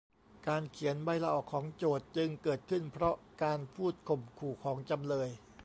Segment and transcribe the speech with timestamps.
[0.47, 5.29] การเขียนใบลาออกของโจทก์จึงเกิดขึ้นเพราะการพูดข่มขู่ของจำเลย